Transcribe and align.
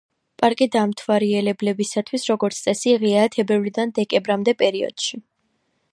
პარკი 0.43 0.67
დამთვალიერებელთათვის, 0.75 2.25
როგორც 2.31 2.63
წესი, 2.69 2.97
ღიაა 3.05 3.29
თებერვლიდან 3.37 3.95
დეკემბრამდე 3.99 4.57
პერიოდში. 4.63 5.25